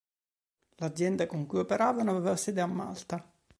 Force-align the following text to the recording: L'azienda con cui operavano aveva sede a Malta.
L'azienda 0.77 1.27
con 1.27 1.45
cui 1.45 1.59
operavano 1.59 2.09
aveva 2.09 2.35
sede 2.35 2.59
a 2.61 2.65
Malta. 2.65 3.23